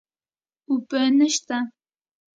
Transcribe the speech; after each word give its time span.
اوبه 0.69 1.01
نشته 1.17 1.57